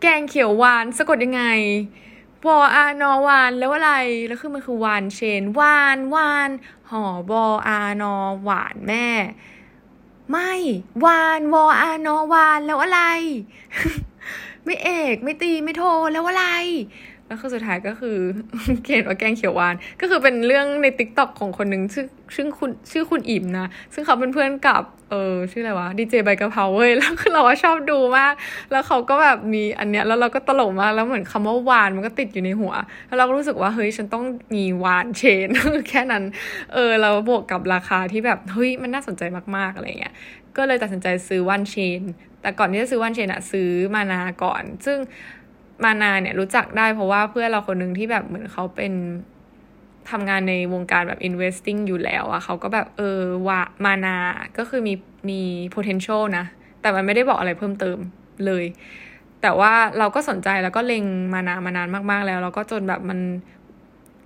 [0.00, 1.44] แกงเขียวหวานสะกดยังไง
[2.46, 3.92] วออานอวานแล้วอะไร
[4.26, 6.50] แล้วคือมันคือวานเชน วานวาน
[6.90, 9.08] หอบออานอหวานแม่
[10.30, 10.52] ไม่
[11.04, 13.00] วานวออานอวานแล้วอะไร
[14.64, 16.44] ไม่เอก ไม่ตีไม่โทรแล้วอะไร
[17.26, 18.16] แล้วคือสุดท้ายก็คือ
[18.84, 28.32] เขียนว่าแกงเขียวหวาน ก็คือเป็นเรื่องในติ๊กต็อกของคนหนึ่งชื่อชื่อคุณชื่อคุณอิ่มนะ ซึ่งเขาเป็นเพื่อนกับเออชื่ออะไรวะดีเจใบกะเพราเว้ยแล้วคือเราชอบดูมาก
[28.72, 32.72] แล้วเขาก็แบบมีอันเนี้ยแล้วเราก็ตลกมากแล้วเหมือนคำว่าหวานมันก็ติดอยู่ในหัว
[33.06, 35.48] แล้วเราก็รู้สึกว่าเฮ้ยฉันต้องมีหวานเชน
[35.88, 36.24] แค่นั้น
[36.74, 39.22] เออเราบวกกับราคาที่แบบเฮ้ยมันน่าสนใจ
[39.56, 40.14] มากๆอะไรเงี้ย
[40.56, 42.02] ก็เลยตัดสินใจซื้อวันเชน
[42.42, 44.98] แต่ก่อนที่จะซื้อวันเชนอะซื้อมานาก่อน ซึ่ง
[45.84, 48.92] มานาเนี่ยรู้จักได้เพราะว่าเพื่อนเราคนหนึ่งที่แบบเหมือนเขาเป็น
[50.10, 54.16] ทำงานในวงการแบบ investing อยู่แล้วอะเขาก็แบบเออว่ามานา
[54.58, 54.94] ก็คือมี
[55.28, 55.40] มี
[55.74, 56.44] potential นะ
[56.80, 57.98] แต่มันไม่ได้บอกอะไรเพิ่มเติม
[58.46, 58.64] เลย
[59.42, 61.04] แต่ว่าเราก็สนใจแล้วก็เล็ง
[61.34, 63.20] มานามานานมาก ๆ แล้วแล้วก็จนแบบมัน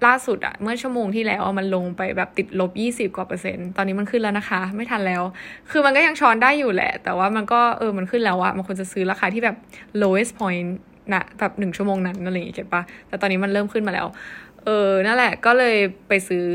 [0.07, 5.23] ล่าสุดอะเมื่อชั่วโมงที่แล้วมันลงไปแบบติดลบยี่สิบกว่าเปอร์เซ็นต์ตอนนี้มันขึ้นแล้วนะคะ ไม่ทันแล้ว
[5.71, 9.57] คือมันก็ยังช้อนได้อยู่แหละ แต่ว่ามันก็เออมันขึ้นแล้วอะมันควรจะซื้อราคาที่แบบ
[10.02, 10.69] lowest point
[11.14, 14.06] นะแบบหนึ่งชั่วโมงนั้นอะไรอย่างเงี้ยเก็ตปะแต่ตอนนี้มันเริ่มขึ้นมาแล้ว
[14.64, 15.76] เออ นั่นแหละก็เลย
[16.08, 16.46] ไปซื้อ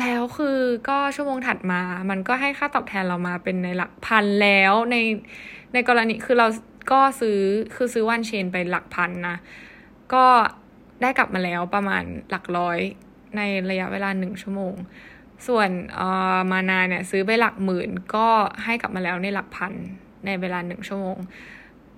[0.00, 4.96] แล้วคือก็ชั่วโมงถัดมา มันก็ให้ค่าตอบแทนเรามาเป็นในหลักพันแล้วใน
[5.72, 6.46] ในกรณีคือเรา
[6.92, 7.38] ก็ซื้อ
[7.74, 9.36] คือซื้อวันเชนไปหลักพันนะ
[10.14, 10.26] ก็
[11.02, 12.78] ได้กลับมาแล้วประมาณหลักร้อย
[13.36, 13.40] ใน
[13.70, 14.74] ระยะเวลาหนึ่งชั่วโมง
[15.46, 18.26] ส่วนเอ่อมานาเนี่ยซื้อไปหลักหมื่นก็
[18.64, 19.72] ให้กลับมาแล้วในหลักพัน
[20.26, 21.16] ในเวลาหนึ่งชั่วโมง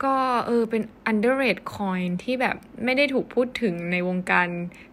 [0.03, 4.49] ก็เออเป็น underrated coin ที่แบบไม่ได้ถูกพูดถึงในวงการ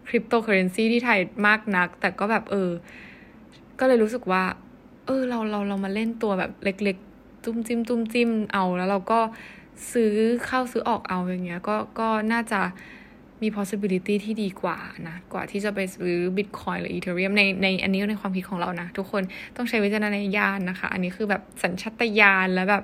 [0.08, 2.70] คริปโตเคอเรนซีที่ไทยมากนัก แต่ก็แบบเออ
[3.78, 4.44] ก็เลยรู้สึกว่า
[5.06, 9.20] เออ เราเราเรามาเล่นตัวแบบเล็กๆตุ้มจิ้มตุ้มจิ้มเอาแล้วเราก็
[9.92, 10.12] ซื้อ
[10.46, 12.60] เข้าซื้อออกเอาอย่างเงี้ย ก็ก็น่าจะ
[13.42, 14.78] มี possibility ที่ดีกว่า
[15.08, 19.22] นะ กว่าที่จะไปซื้อ Bitcoin หรือ Ethereum ในในอันนี้ในความคิดของเรานะ ทุกคน
[19.56, 22.82] ต้องใช้วิจารณญาณนะคะ อันนี้คือแบบสัญชาตญาณแล้วแบบ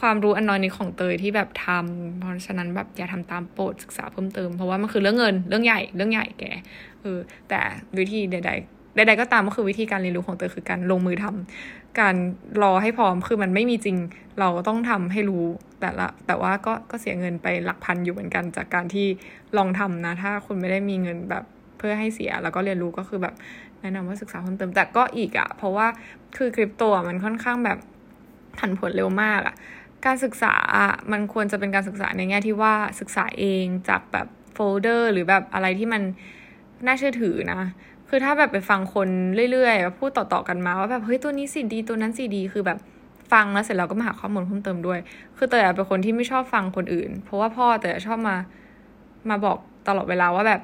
[0.00, 6.44] ความรู้อันน้อยนี้ของเตยที่แบบทำเพราะฉะนั้นแบบอย่าทำตามโปรดศึกษาเพิ่มเติมเพราะว่ามันคือเรื่องเงินเรื่องใหญ่เรื่องใหญ่แก
[7.02, 7.60] เออแต่
[7.98, 12.16] วิธีใด ๆใดๆก็ตามก็คือวิธีการเรียนรู้ของเตยคือการลงมือทำการ
[12.62, 13.96] รอให้พร้อมคือมันไม่มีจริง
[14.40, 15.44] เราต้องทำให้รู้
[15.80, 19.06] แต่ละ แต่ว่าก็ก็เสียเงินไปหลักพันอยู่เหมือนกัน จากการที่
[19.56, 21.44] ลองทำนะ ถ้าคุณไม่ได้มีเงินแบบ
[21.78, 23.34] เพื่อให้เสียแล้วก็เรียนรู้ก็คือแบบ
[23.80, 25.86] แนะนำว่าศึกษาเพิ่มเติมแต่ก็อีกอะเพราะว่า
[26.36, 27.78] คือคริปโตมันค่อนข้างแบบ
[28.58, 29.54] ผันผวนเร็วมากอะ
[30.04, 30.54] การศึกษา
[31.12, 36.02] มันควรจะเป็นการศึกษาในแง่ที่ว่าศึกษาเองจากแบบโฟลเดอร์ หรือแบบอะไรที่มัน
[36.86, 37.60] น่าเชื่อถือนะ
[38.08, 39.08] คือถ้าแบบไปฟังคน
[39.52, 42.78] เรื่อยๆแบบพูดต่อๆกันมาว่าแบบเฮ้ยตัวนี้สิดีตัวนั้นสิดีคือแบบ
[43.32, 44.98] ฟังแล้วเสร็จแล้วก็มาหาข้อมูลเพิ่มเติมด้วย
[45.36, 48.36] คือแต่เป็นคนที่ไม่ชอบฟังคนอื่น เพราะว่าพ่อแต่ชอบมา
[49.28, 49.56] มาบอก
[49.88, 50.60] ตลอดเวลาว่าแบบ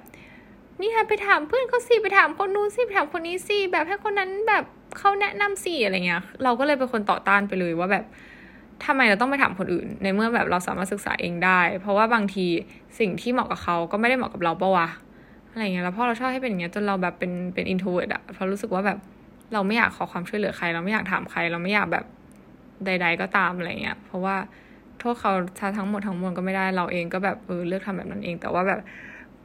[0.81, 4.65] นี่ค่ะไปถามเพื่อนเขาสิไปถามคนนู้นสิไปถามคนนี้สิแบบให้คนนั้นแบบ
[4.99, 8.05] เขาแนะนำสิอะไรเงี้ย เราก็เลยเป็นคนต่อต้านไปเลยว่าแบบ
[8.85, 12.47] ทำไมเราต้องไปถามคนอื่น ในเมื่อแบบเราสามารถศึกษาเองได้ เพราะว่าบางที
[12.99, 14.89] สิ่งที่เหมาะกับเขาก็ไม่ได้เหมาะกับเราปะวะ
[15.51, 18.99] อะไรเงี้ยแล้วพอเราชอบให้เป็นอย่างเงี้ยจนเราแบบเป็นเป็น introvert อะเพราะรู้สึกว่าแบบ
[19.53, 22.05] เราไม่อยากขอความช่วยเหลือใคร เราไม่อยากถามใคร เราไม่อยากแบบ
[22.87, 24.37] ใด ๆ ก็ตามอะไรเงี้ยเพราะว่า
[24.99, 25.33] โทษเขา
[25.79, 28.81] ทั้งหมดทั้งมวลก็ไม่ได้เราเองก็แบบเออเลือกทำแบบนั้นเอง แต่ว่าแบบ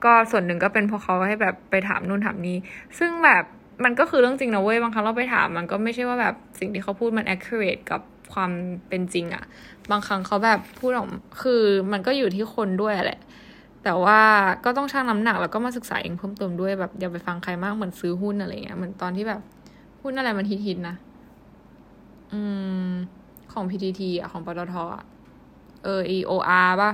[0.04, 2.58] ก็ส่วนหนึ่งก็เป็นเพราะเขาให้แบบไปถามนู่นถามนี้
[3.00, 3.44] ซึ่งแบบ
[3.84, 8.02] มันก็คือเรื่องจริงนะเว้ยบางครั้งเราไปถามมันก็ไม่ใช่ว่าแบบสิ่งที่เขาพูดมัน accurate กับ
[8.34, 8.52] ความ
[8.90, 9.44] เป็นจริงอะ
[9.92, 11.08] บางครั้งเขาแบบพูดออก
[11.44, 11.62] คือ
[11.92, 13.20] มันก็อยู่ที่คนด้วยแหละ
[13.84, 14.20] แต่ว่า
[14.66, 19.42] ก็ต้องชั่งน้ำหนักแล้วก็มาศึกษาเองเพิ่มเติมด้วยแบบอย่าไปฟังใครมากเหมือนซื้อหุ้นอะไรเงี้ยเหมือนตอนที่แบบ
[20.02, 20.96] หุ้นอะไรมันฮิตๆนะ
[22.34, 22.42] อื
[22.90, 22.92] ม
[23.54, 25.04] ของ PTT อะของปตทอะ
[25.84, 26.92] เออ EOR ป่ะ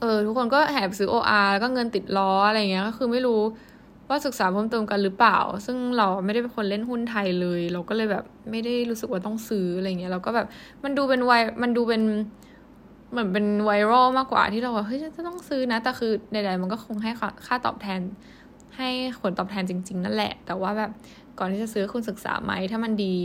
[0.00, 3.40] เออ ทุกคนก็แหบซื้อ OR แล้วก็เงินติดล้ออะไรเงี้ยก็คือไม่รู้
[4.12, 10.46] ว่าศึกษาเพิ่มเติมกันหรือเปล่า ซึ่งเราไม่ได้เป็นคนเล่นหุ้นไทยเลย เราก็เลยแบบไม่ได้รู้สึกว่าต้องซื้ออะไรเงี้ยเราก็แบบ
[10.84, 12.02] มันดูเป็นไวมันดูเป็น
[13.12, 17.10] เหมือนเป็นไวรัลมากกว่าที่เราว่าเฮ้ยจะต้องซื้อนะ แต่คือใดๆมันก็คงให้
[17.46, 18.00] ค่าตอบแทน
[18.76, 18.88] ให้
[19.20, 20.90] ผลตอบแทนจริง ๆ นั่นแหละ แต่ว่าแบบ
[21.38, 23.16] ก่อนที่จะซื้อคุณศึกษาไหมถ้ามันดี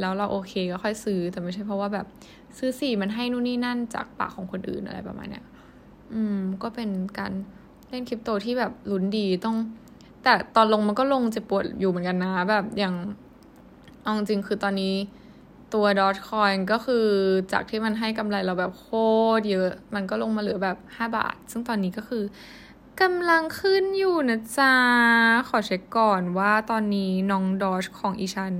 [0.00, 2.06] แล้วเราโอเคก็ค่อยซื้อ แต่ไม่ใช่เพราะว่าแบบ
[2.58, 5.44] ซื้อสี่มันให้นู่นนี่นั่นจากปากของคนอื่นอะไรประมาณเนี้ย
[6.12, 7.32] อืม ก็เป็นการ
[7.90, 9.56] เล่นคริปโตที่แบบลุ้นดีต้อง
[10.22, 12.94] แต่ตอนลงมันก็ลงเจ็บปวดอยู่เหมือนกันนะ แบบอย่าง
[14.02, 14.94] เอาจริงคือตอนนี้
[15.74, 17.06] ตัวดอทคอยก็คือ
[17.52, 18.86] จากที่มันให้กำไรเราแบบโค
[19.38, 22.24] ตรเยอะ มันก็ลงมาเหลือแบบห้าบาท ซึ่งตอนนี้ก็คือ
[23.00, 24.74] กำลังขึ้นอยู่นะจ๊ะ
[25.48, 28.52] ขอเช็คก่อนว่าตอนนี้น้องดอชของอีชัน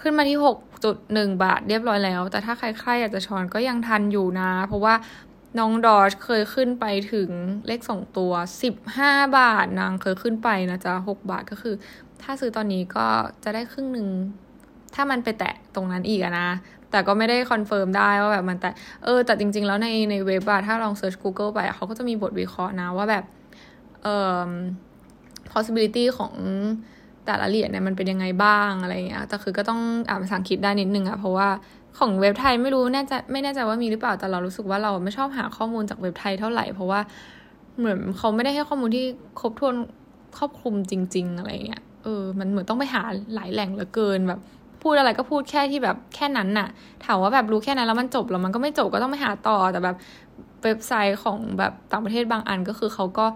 [0.00, 4.94] ขึ้นมาที่หกจุดหนึ่งบาทเรียบร้อยแล้ว แต่ถ้าใครใครอยากจะช้อนก็ยังทันอยู่นะ เพราะว่า
[5.58, 7.30] น้องดอชเคยขึ้นไปถึง
[7.66, 8.32] เลขสองตัว
[8.62, 11.74] สิบห้าบาทนางเคยขึ้นไปนะจ๊ะหกบาทก็คือ
[12.22, 13.06] ถ้าซื้อตอนนี้ก็
[13.44, 14.08] จะได้ครึ่งหนึ่ง
[14.94, 16.48] ถ้ามันไปแตะตรงนั้นอีกนะ
[16.90, 18.70] แต่ก็ไม่ได้ confirm ได้ว่าแบบมันแต่
[19.04, 23.24] เออ แต่จริง ๆ แล้วในในเว็บอะถ้าลอง search Google ไปเขาก็จะมีบทวิเคราะห์นะว่าแบบ
[24.02, 24.50] เอ่อ
[25.52, 26.34] possibility ของ
[27.26, 31.48] แต่ละเหรียญเนี่ยมันเป็นยังไงบ้างอะไรเงี้ยแต่คือก็ต้องอ่านภาษาอังกฤษได้นิดนึงอะเพราะว่า
[31.98, 37.00] ของเว็บไทยไม่รู้แน่ใจไม่แน่ใจว่ามีหรือเปล่าแต่เรารู้สึกว่าเราไม่ชอบหาข้อมูลจากเว็บไทยเท่าไหร่ เพราะว่า
[37.78, 39.04] เหมือนเขาไม่ได้ให้ข้อมูลที่
[39.40, 39.74] ครบถ้วน
[40.38, 43.02] ครอบคลุมจริง ๆ อะไรเงี้ยเออ มันเหมือนต้องไปหา
[43.34, 44.40] หลายแหล่งเหลือเกินแบบ
[44.82, 46.68] พูดอะไรก็พูดแค่ที่แบบแค่นั้นน่ะ
[47.04, 49.96] ถามว่าแบบรู้แค่นั้นแล้วมันจบแล้วมันก็ไม่จบก็ต้องไปหาต่อแต่แบบ
[50.62, 53.26] เว็บไซต์ของแบบต่างประเทศบางอันก็คือเขาก็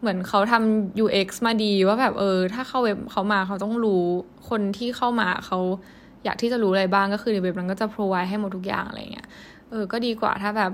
[0.00, 4.02] เหมือนเขาทำ UX มาดีว่าแบบเออ ถ้าเข้าเว็บเขามาเขาต้องรู้
[4.48, 5.58] คนที่เข้ามาเขา
[6.24, 9.26] อยากที่จะรู้อะไรบ้างก็คือในเว็บนั้นก็จะ provide ให้หมดทุกอย่างอะไรเงี้ย
[9.70, 10.72] เออก็ดีกว่าถ้าแบบ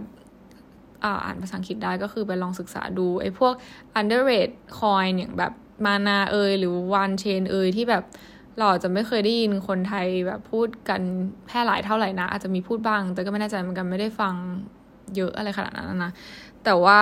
[1.05, 3.53] อ่านภาษาอังกฤษได้ก็คือไปลองศึกษาดูไอ้พวก
[4.01, 5.53] underrate coin อย่างแบบ
[5.85, 8.05] มานาเอยหรือ one chain เอยที่แบบ
[8.59, 11.01] เราจะไม่เคยได้ยินคนไทยแบบพูดกัน
[11.47, 14.35] แพร่หลายเท่าไหร่นะ อาจจะมีพูดบ้าง แต่ก็ไม่แน่ใจเหมือนกันไม่ได้ฟัง
[15.17, 16.13] เยอะอะไรขนาดนั้นนะ
[16.65, 17.01] แต่ว่า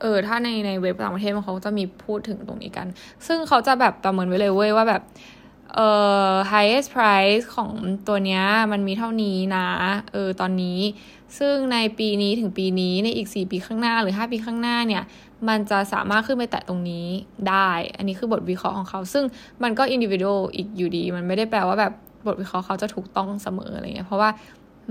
[0.00, 2.86] เออถ้าในในเว็บต่างประเทศเขาจะมีพูดถึงตรงนี้กัน
[3.26, 5.02] ซึ่งเขาจะแบบประเมินไว้เลยเว้ยว่าแบบ
[5.74, 5.88] เอ่
[6.30, 7.70] อ highest price ของ
[8.08, 9.68] ตัวเนี้ยมันมีเท่านี้นะ
[10.12, 10.80] เออตอนนี้
[11.38, 15.02] ซึ่งในปีนี้ถึงปีนี้ในอีก 4 ปีข้างหน้าหรือ 5 ปีข้างหน้าเนี่ย
[15.48, 17.06] มันจะสามารถขึ้นไปแตะตรงนี้
[17.48, 19.24] ได้ อันนี้คือบทวิเคราะห์ของเขา ซึ่ง
[19.62, 21.92] มันก็ individual อีกอยู่ดี มันไม่ได้แปลว่าแบบ
[22.26, 24.30] บทวิเคราะห์เขาจะถูกต้องเสมออะไรเงี้ยเพราะว่า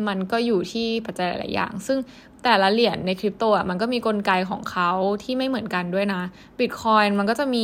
[0.08, 1.98] มันก็อยู่ที่ปัจจัยหลาย ๆ อย่าง ซึ่ง
[2.44, 4.92] แต่ละเหรียญในคริปโตอะมันก็มีกลไกของเขา
[5.24, 6.22] ที่ไม่เหมือนกันด้วยนะ
[6.60, 7.64] Bitcoin มันก็จะมี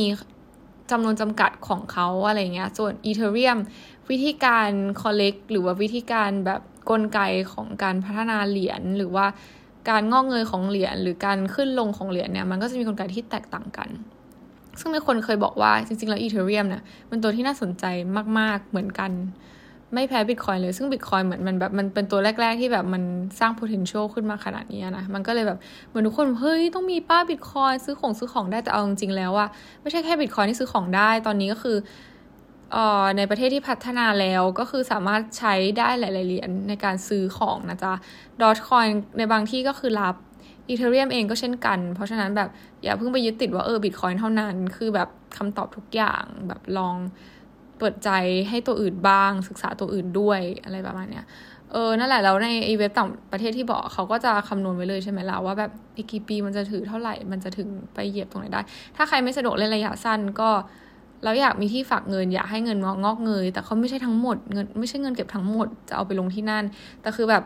[0.92, 3.58] จำนวนจำกัดของเขาอะไรเงี้ย ส่วนอีเทเรียม
[4.10, 4.70] วิธีการ
[5.02, 7.20] collect หรือว่าวิธีการแบบกลไก
[7.52, 9.26] ของการพัฒนาเหรียญหรือว่า
[9.90, 13.88] การงอกเงยของเหรียญหรือการขึ้นลงของเหรียญเนี่ยมันก็จะมีกลไกที่แตกต่างกัน
[14.80, 17.84] ซึ่งมีคนเคยบอกว่าจริงๆแล้วอีเทเรียมเนี่ยเป็นตัวที่น่าสนใจ
[18.38, 19.10] มากๆเหมือนกัน
[19.94, 23.02] ไม่แพ้บิตคอยเลย ซึ่งบิตคอยเหมือนมันแบบมันเป็นตัวแรก ๆ ที่แบบมัน
[23.40, 29.48] สร้าง potential ขึ้นมาขนาดนี้นะ มันก็เลยแบบเหมือนทุกคนเฮ้ยต้องมีป้าบิตคอยซื้อของซื้อของได้แต่เอาจริงๆแล้วอะ
[29.82, 31.76] ไม่ใช่แค่บิตคอยที่ซื้อของได้ตอนนี้ก็คือ
[32.74, 37.92] อ่อในประเทศที่พัฒนาแล้วก็คือสามารถใช้ได้หลาย ๆ เหรียญในการซื้อของนะจ๊ะ
[38.42, 38.86] ดอทคอย
[39.18, 40.16] ในบางที่ก็คือรับ
[40.68, 42.48] อีเทเรียมเองก็เช่นกัน เพราะฉะนั้นแบบ
[42.82, 46.96] อย่าเพิ่งไปยึดติดว่าเออบิตคอยเท่านั้น คือแบบคำตอบทุกอย่างแบบลอง
[47.82, 48.10] เปิดใจ
[48.48, 51.24] ให้ตัวอื่นบ้าง ศึกษาตัวอื่นด้วยอะไรประมาณเนี้ย
[51.72, 58.60] เออ นั่นแหละ แล้วในอีเว็บต่างประเทศที่บอกเขาก็จะคำนวณไว้เลยใช่ไหมล่ะว่าแบบอีกกี่ปีมันจะถือเท่าไหร่ มันจะถึงไปเหยียบตรงไหนได้
[58.96, 60.50] ถ้าใครไม่สะดวกเล่นระยะสั้นก็
[61.24, 66.64] แล้วอยากมีที่ฝากเงิน อยากให้เงินงอกงอกเงย แต่เขาไม่ใช่ทั้งหมด เงินไม่ใช่เงินเก็บทั้งหมด จะเอาไปลงที่นั่น
[67.02, 67.42] แต่คือแบบ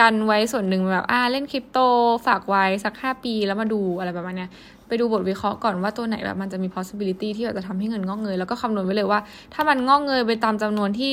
[0.00, 1.78] กันไว้ส่วนหนึ่งแบบ อ่า เล่นคริปโต
[2.26, 4.50] ฝากไว้สักห้าปีแล้วมาดูอะไรประมาณเนี้ย
[4.88, 9.20] ไปดูบทวิเคราะห์ก่อนว่าตัวไหนแบบมันจะมี possibility ที่แบบจะทำให้เงินงอกเงยแล้วก็คำนวณไว้เลยว่า
[9.54, 11.12] ถ้ามันงอกเงยไปตามจำนวนที่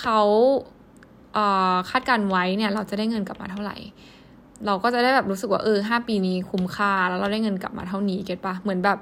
[0.00, 0.20] เขา
[1.90, 3.76] คาดการไว้เนี่ย เราจะได้เงินกลับมาเท่าไหร่
[4.66, 8.98] เราก็จะได้แบบรู้สึกว่าเออห้าปีนี้คุ้มค่าแล้วเราได้เงินกลับมาเท่านี้เก็ตปะเหมือนแบบ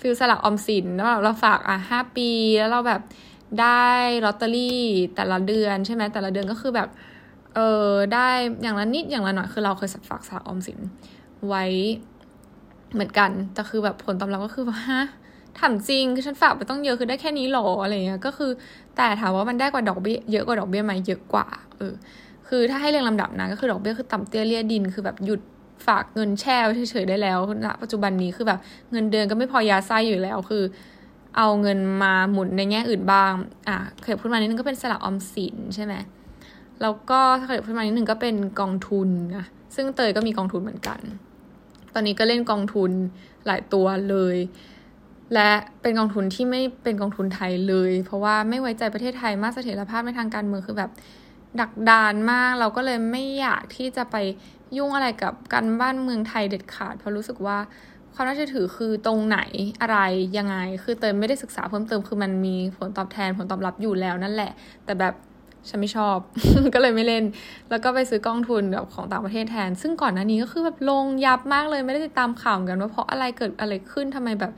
[0.00, 3.00] ฟิลสลักออมสินแล้วเราฝากอะห้าปีแล้วเราแบบ
[3.60, 3.86] ได้
[4.24, 4.82] ลอตเตอรี่
[5.14, 6.88] แต่ละเดือนใช่ไหมแต่ละเดือนก็คือแบบ
[7.54, 8.28] เออได้
[8.62, 10.78] อย่างละนิดอย่างละหน่อยคือเราเคยฝากสลักออมสิน
[11.48, 11.64] ไว้
[12.94, 15.02] เหมือนกัน แต่คือแบบผลตอบรับก็คือว่าฮะ
[15.58, 18.50] ถามจริงคือฉันฝากไปต้องเยอะคือได้แค่นี้หรออะไรเงี้ยก็คือ
[18.96, 21.46] แต่ถามว่ามันได้กว่าดอกเบี้ยเยอะกว่าดอกเบี้ยไหมเยอะกว่า
[21.78, 21.94] เออ
[22.48, 25.40] คือถ้าให้เรียงลำดับนะก็คือดอกเบี้ยคือต่ำเตี้ยเลี่ยดินคือแบบหยุด
[25.86, 26.56] ฝากเงินแช่
[26.90, 28.58] เฉยๆได้แล้วณปัจจุบันนี้คือแบบ
[28.92, 30.62] เงินเดือนก็ไม่พอยาไส้อยู่แล้วคือ
[31.36, 33.32] เอาเงินมาหมุนในแง่อื่นบ้าง
[33.68, 35.94] อะเคยพูดมานิดนึงก็เป็นสลักออมสินใช่ไหม
[36.82, 41.00] แล้วก็เคยพูดมานิดนึงก็เป็นกองทุนนะซึ่งเตยก็มีกองทุนเหมือนกัน
[41.94, 42.90] ตอนนี้ก็เล่นกองทุน
[43.46, 44.36] หลายตัวเลย
[45.34, 45.50] และ
[45.82, 50.90] เป็นกองทุนที่ไม่เป็นกองทุนไทยเลย เพราะว่าไม่ไว้ใจประเทศไทยมากเสถียรภาพในทางการเมืองคือแบบ
[51.60, 54.16] ดักดานมากเราก็เลยไม่อยากที่จะไป
[54.76, 57.58] ยุ่งอะไรกับการบ้านเมืองไทยเด็ดขาด เพราะรู้สึกว่า
[58.14, 59.38] ความน่าเชื่อถือคือตรงไหน
[59.80, 59.98] อะไร
[60.38, 64.52] ยังไง คือเติมไม่ได้ศึกษาเพิ่มเติมคือมันมีผลตอบแทนผลตอบรับอยู่แล้วนั่นแหละ
[64.84, 65.14] แต่แบบ
[65.68, 66.16] ฉันไม่ชอบ
[66.74, 67.24] ก็เลยไม่เล่น
[67.70, 74.52] แล้วก็ไปซื้อกองทุนแบบของต่างประเทศแทน ซึ่งก่อนหน้านี้ก็คือแบบลงยับมากเลยไม่ได้ติดตามข่าวกันว่าเพราะอะไรเกิดอะไรขึ้นทำไมแบบ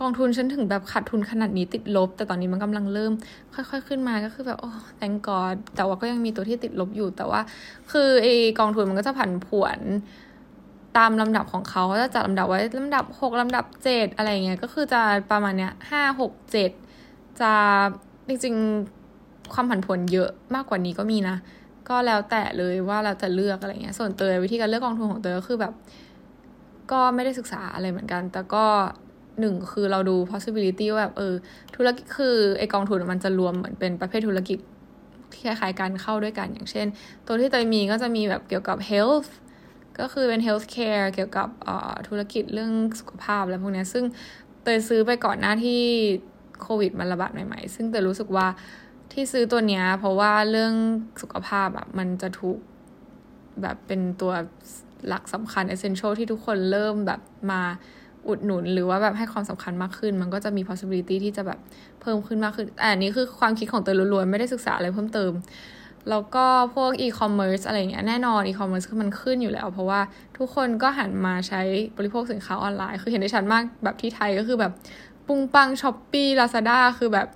[0.00, 3.12] กองทุนฉันถึงแบบขาดทุนขนาดนี้ติดลบ แต่ตอนนี้มันกำลังเริ่ม
[3.54, 7.40] ค่อย ๆ ขึ้นมาก็คือแบบโอ้แตงกอดแต่ว่าก็ยังมีตัวที่ติดลบอยู่ แต่ว่า
[7.92, 9.78] คือไอ้กองทุนมันก็จะผันผวน
[10.96, 16.70] ตามลำดับของเขาเขาจะจัดลำดับไว้ลำดับหกลำดับเจ็ดอะไรเงี้ยก็คือจะประมาณเนี้ยห้าหกเจ็ด
[17.40, 17.52] จะ
[18.28, 18.56] จริง
[19.52, 21.36] ความผันผวนเยอะมากกว่านี้ก็มีนะ
[21.88, 25.72] ก็แล้วแต่เลยว่าเราจะเลือกอะไรเงี้ย ส่วนเตยวิธีการเลือกกองทุนของเตยก็คือแบบ
[26.92, 28.64] ก็ไม่ได้ศึกษาอะไรเหมือนกัน แต่ก็
[29.40, 31.34] หนึ่งคือเราดู possibility ว่าแบบเออ
[31.76, 34.58] ธุรกิจคือไอกองทุนมันจะรวมเหมือนเป็นประเภทธุรกิจ
[35.32, 36.86] ที่คล้ายๆกันเข้าด้วยกันอย่างเช่น
[37.26, 39.28] ตัวที่เตยมีก็จะมีแบบเกี่ยวกับ health
[39.98, 41.48] ก็คือเป็น healthcare เกี่ยวกับ
[42.08, 44.04] ธุรกิจเรื่องสุขภาพอะไรพวกนี้ซึ่ง
[44.62, 45.82] เตยซื้อไปก่อนหน้าที่
[46.62, 48.46] โควิดมันระบาดใหม่ๆ ซึ่งเตยรู้สึกว่า
[49.14, 50.74] ที่ซื้อตัวเนี้ยเพราะว่าเรื่อง
[51.22, 52.58] สุขภาพอะมันจะถูก
[53.62, 54.32] แบบเป็นตัว
[55.08, 57.62] หลักสำคัญ essential ที่ทุกคนเริ่มแบบมา
[58.28, 61.58] อุดหนุนหรือว่าแบบให้ความสำคัญมากขึ้น มันก็จะมี possibility ที่จะแบบ
[62.00, 65.32] เพิ่มขึ้นมากขึ้นแต่อันนี้คือความคิดของเตยล้วนๆ ไม่ได้ศึกษาอะไรเพิ่มเติม
[66.10, 70.00] แล้วก็พวก e-commerce อะไรเงี้ยแน่นอน e-commerce คือมันขึ้นอยู่แล้ว เพราะว่า
[70.38, 71.60] ทุกคนก็หันมาใช้
[71.96, 74.72] บริโภคสินค้าออนไลน์ คือเห็นได้ชัดมากแบบที่ไทยก็คือแบบ
[75.26, 77.26] ปุงปังช้อปปี้ลาซาด้าคือแบบ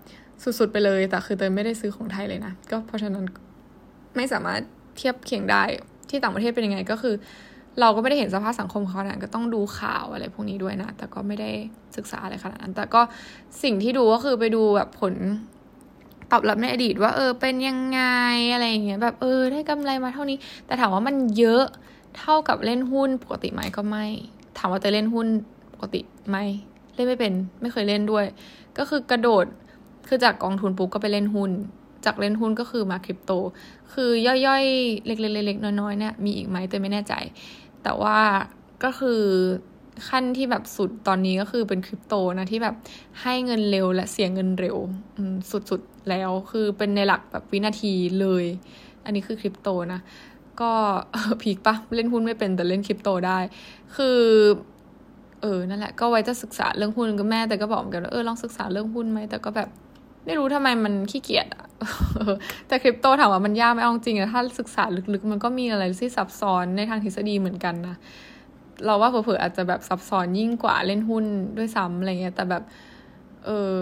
[0.42, 3.24] สุดๆไปเลย แต่คือเตยไม่ได้ซื้อของไทยเลยนะ ก็เพราะฉะนั้น
[4.16, 4.60] ไม่สามารถ
[4.96, 5.62] เทียบเคียงได้
[6.10, 7.14] ที่ต่างประเทศเป็นยังไงก็คือ
[7.80, 11.50] เราก็ไม่ได้เห็นสภาพสังคมเขานาดนั้นก็ต้องดูข่าวอะไรพวกนี้ด้วยนะ แต่ก็ไม่ได้
[11.96, 13.00] ศึกษาอะไรขนาดนั้น แต่ก็
[13.62, 15.14] สิ่งที่ดูก็คือไปดูแบบผล
[16.32, 18.00] ตอบรับในอดีตว่า เออเป็นยังไง
[18.52, 21.64] อะไรอย่างเงี้ยแบบเออได้กำไรมาเท่านี้ แต่ถามว่ามันเยอะ
[22.18, 24.06] เท่ากับเล่นหุ้นปกติไหมก็ไม่
[24.58, 25.26] ถามว่าจะเล่นหุ้น
[25.74, 26.36] ปกติไหม
[26.94, 28.26] เล่นไม่เป็นไม่เคยเล่นด้วย
[28.78, 29.46] ก็คือกระโดด
[30.08, 31.50] คือจากกองทุนปุ๊บก็ไปเล่นหุ้น
[32.04, 33.32] จากเล่นหุ้นก็คือมาคริปโต
[33.92, 37.14] คือย่อยๆ เล็กๆๆน้อยๆเนี่ยมีอีกไหมแต่ไม่แน่ใจ
[37.82, 38.18] แต่ว่า
[38.84, 39.22] ก็คือ
[40.08, 42.74] ขั้นที่แบบสุดตอนนี้ก็คือเป็นคริปโตนะที่แบบ
[43.22, 44.76] ให้เงินเร็วและเสียเงินเร็ว
[45.70, 48.44] สุดๆแล้วคือเป็นในหลักแบบวินาทีเลย
[49.04, 50.00] อันนี้คือคริปโตนะ
[50.60, 50.70] ก็
[51.42, 53.38] พีกปะเล่นหุ้นไม่เป็นแต่เล่นคริปโตได้
[53.96, 54.20] คือ
[55.42, 59.68] เออนั่นแหละก็ไว้จะศึกษาเรื่องหุ้นกับแม่แต่ก็บอกเหมือนกันว่าเออลองศึกษาเรื่องหุ้นไหมแต่ก็แบบ
[60.24, 61.64] ไม่รู้ทำไมมันขี้เกียจอะ
[62.68, 67.96] แต่คริปโตถามว่ามันยากไหมเอาจริงอะถ้าศึกษาลึกๆ มันก็มีอะไรที่ซับซ้อนในทางทฤษฎีเหมือนกันนะ
[68.84, 71.24] เราว่าเผื่อๆอาจจะแบบซับซ้อนยิ่งกว่าเล่นหุ้น
[71.58, 72.62] ด้วยซ้ำอะไรเงี้ยแต่แบบ
[73.44, 73.74] เออ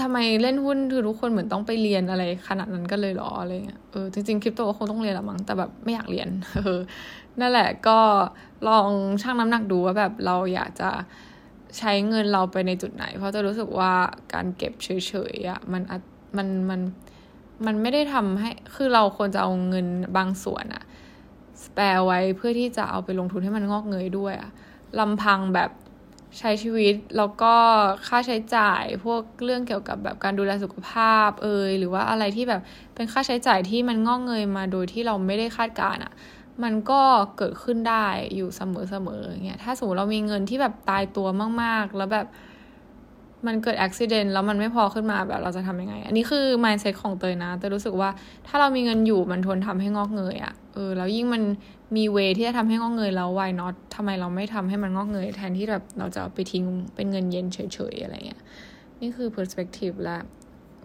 [0.00, 6.78] ทำไมเล่นหุ้นคือทุกคนเหมือนต้องไปเรียนอะไรขนาดนั้นก็เลยหรออะไรเงี้ยเออจริงๆคริปโตก็คงต้องเรียนละมั้งแต่แบบไม่อยากเรียนเออ
[7.40, 7.98] นั่นแหละก็
[8.68, 8.88] ลอง
[9.22, 10.90] ชั่งน้ำหนักดูว่าแบบเราอยากจะ
[11.78, 13.92] ใช้เงินเราไปในจุดไหน เพราะจะรู้สึกว่า
[14.32, 14.88] การเก็บเฉ
[15.32, 15.82] ยๆอะ่ะมัน
[16.36, 16.80] มันมัน
[17.66, 20.84] มันไม่ได้ทำให้คือเราควรจะเอาเงินบางส่วนอะ
[21.74, 24.50] แปลไว้เพื่อที่จะเอาไปลงทุนให้มันงอกเงยด้วยอะ
[24.98, 25.70] ลำพังแบบ
[26.38, 27.54] ใช้ชีวิตแล้วก็
[28.08, 32.60] ค่าใช้จ่ายพวกเรื่องเกี่ยวกับแบบการดูแลสุขภาพเอยหรือว่าอะไรที่แบบ
[32.94, 36.12] เป็นค่าใช้จ่ายที่มันงอกเงยมาโดยที่เราไม่ได้คาดการอะ
[36.62, 37.02] มันก็
[37.38, 38.62] เกิดขึ้นได้อยู่เส
[39.06, 41.26] มอๆอย่างเงี้ยถ้าสมมติเรามีเงินที่แบบตายตัว
[41.62, 42.26] มาก ๆ แล้วแบบ
[43.46, 48.10] มันเกิดอุบิเหตุแล้วมันไม่พอขึ้นมาแบบเราจะทำยังไง อันนี้คือ mindset ของเตยนะ แต่รู้สึกว่า
[48.46, 51.42] ถ้าเรามีเงินอยู่มันทนทำให้งอกเงยอะ่ะเออแล้วยิ่งมัน
[51.96, 56.64] มีเวที่จะทำให้งอกเงยแล้ว why not ทำไมเราไม่ทำให้มันงอกเงย แทนที่แบบเราจะเอาไปทิ้ง
[56.94, 57.58] เป็นเงินเย็นเฉ
[57.92, 58.42] ยๆอะไรเงี้ย
[59.00, 60.16] นี่คือ perspective และ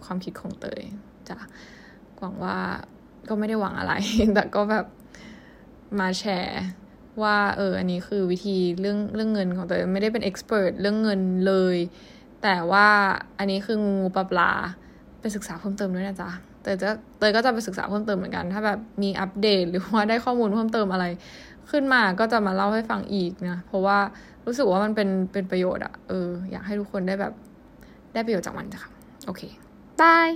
[0.03, 0.81] ความคิดของเตย
[1.29, 1.37] จ้ะ
[2.19, 2.57] หวังว่า
[3.29, 3.93] ก็ไม่ได้หวังอะไร
[4.35, 4.85] แต่ก็แบบ
[5.99, 6.61] มาแชร์
[7.21, 11.77] ว่าเอออันนี้คือวิธีเรื่องเรื่องเงินของเตยไม่ได้เป็นเอ็กซ์เพรสเรื่องเงินเลย
[12.43, 12.87] แต่ว่า
[13.37, 14.51] อันนี้คืองูปลาปลา
[15.19, 16.29] ไปศึกษาเพิ่มเติมด้วยนะจ๊ะ
[16.61, 21.05] เตยจะเตยก็จะไปศึกษาเพิ่มเติมเหมือนกัน ถ้าแบบมีอัปเดตหรือว่าได้ข้อมูลเพิ่มเติมอะไร
[21.71, 23.97] ขึ้นมาก็จะมาเล่าให้ฟังอีกนะ เพราะว่า
[24.45, 27.33] รู้สึกว่ามันเป็นเป็นประโยชน์อะเอออยากให้ทุกคนได้แบบ
[28.13, 28.81] ได้ประโยชน์จากมันจ้ะ
[29.25, 29.41] โอเค
[30.01, 30.29] บาย